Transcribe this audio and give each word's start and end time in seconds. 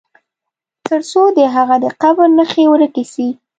تر 0.87 1.01
څو 1.11 1.21
د 1.37 1.39
هغه 1.55 1.75
د 1.83 1.85
قبر 2.01 2.27
نښي 2.37 2.65
ورکي 2.69 3.03
سي. 3.13 3.27